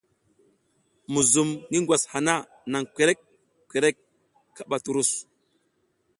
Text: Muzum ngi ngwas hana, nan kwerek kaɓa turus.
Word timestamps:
Muzum 1.13 1.49
ngi 1.69 1.79
ngwas 1.81 2.03
hana, 2.13 2.35
nan 2.71 2.83
kwerek 3.69 3.97
kaɓa 4.55 4.77
turus. 4.83 5.11